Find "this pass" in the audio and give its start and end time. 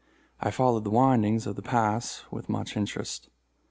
1.57-2.23